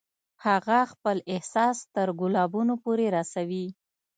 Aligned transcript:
هغه 0.45 0.79
خپل 0.91 1.17
احساس 1.33 1.77
تر 1.95 2.07
ګلابونو 2.19 2.73
پورې 2.83 3.07
رسوي 3.17 3.65